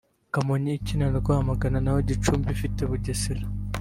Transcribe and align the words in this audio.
Kamonyi 0.33 0.71
ikine 0.75 1.05
na 1.11 1.19
Rwamagana 1.21 1.77
naho 1.81 1.99
Gicumbi 2.09 2.47
ifite 2.55 2.81
Bugesera 2.89 3.43